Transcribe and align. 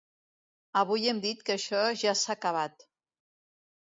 Avui 0.81 1.05
hem 1.11 1.21
dit 1.27 1.45
que 1.49 1.55
això 1.57 1.83
ja 2.05 2.17
s’ha 2.23 2.39
acabat. 2.39 2.87